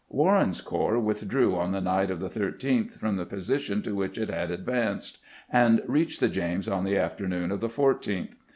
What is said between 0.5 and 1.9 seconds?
corps withdrew on the